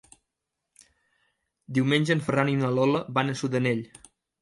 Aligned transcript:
Diumenge 1.77 2.17
en 2.17 2.25
Ferran 2.31 2.53
i 2.57 2.59
na 2.65 2.75
Lola 2.81 3.07
van 3.19 3.31
a 3.37 3.41
Sudanell. 3.45 3.89